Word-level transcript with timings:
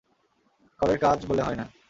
কলের 0.79 0.99
কাজ 0.99 1.19
বলে 1.25 1.41
হয় 1.41 1.55
না। 1.55 1.65